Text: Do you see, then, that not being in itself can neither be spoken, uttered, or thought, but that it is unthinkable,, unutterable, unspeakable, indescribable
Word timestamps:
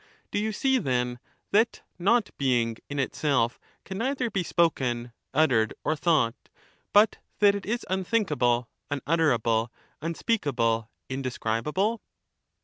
Do 0.31 0.39
you 0.39 0.51
see, 0.51 0.79
then, 0.79 1.19
that 1.51 1.83
not 1.99 2.31
being 2.39 2.77
in 2.89 2.97
itself 2.97 3.59
can 3.85 3.99
neither 3.99 4.31
be 4.31 4.41
spoken, 4.41 5.13
uttered, 5.31 5.75
or 5.85 5.95
thought, 5.95 6.33
but 6.91 7.17
that 7.37 7.53
it 7.53 7.67
is 7.67 7.85
unthinkable,, 7.91 8.67
unutterable, 8.89 9.71
unspeakable, 10.01 10.89
indescribable 11.07 12.01